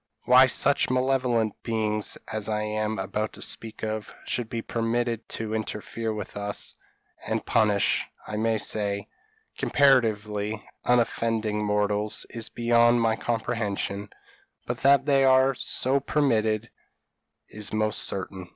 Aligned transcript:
Why 0.23 0.47
such 0.47 0.89
malevolent 0.89 1.61
beings 1.61 2.17
as 2.33 2.49
I 2.49 2.63
am 2.63 2.97
about 2.97 3.33
to 3.33 3.41
speak 3.43 3.83
of, 3.83 4.15
should 4.25 4.49
be 4.49 4.63
permitted 4.63 5.29
to 5.37 5.53
interfere 5.53 6.11
with 6.11 6.35
us, 6.35 6.73
and 7.27 7.45
punish, 7.45 8.07
I 8.25 8.35
may 8.35 8.57
say, 8.57 9.07
comparatively 9.59 10.67
unoffending 10.85 11.63
mortals, 11.63 12.25
is 12.31 12.49
beyond 12.49 12.99
my 12.99 13.15
comprehension; 13.15 14.09
but 14.65 14.79
that 14.79 15.05
they 15.05 15.23
are 15.23 15.53
so 15.53 15.99
permitted 15.99 16.71
is 17.49 17.71
most 17.71 17.99
certain." 18.01 18.49